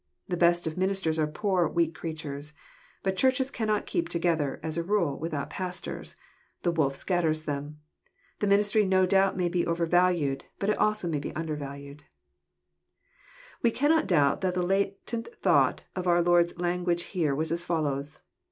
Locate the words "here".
17.13-17.35